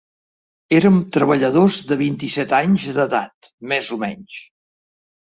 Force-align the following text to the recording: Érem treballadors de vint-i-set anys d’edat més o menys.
Érem 0.77 0.97
treballadors 1.17 1.77
de 1.91 1.99
vint-i-set 2.01 2.57
anys 2.63 2.91
d’edat 2.99 3.55
més 3.75 3.95
o 3.99 4.03
menys. 4.09 4.45